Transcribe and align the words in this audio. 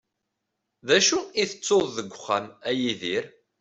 D 0.87 0.89
acu 0.97 1.19
i 1.41 1.43
tettuḍ 1.49 1.85
deg 1.97 2.07
wexxam, 2.13 2.45
a 2.69 2.71
Yidir? 2.79 3.25